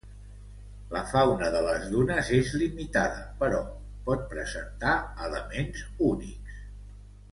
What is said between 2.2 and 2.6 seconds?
és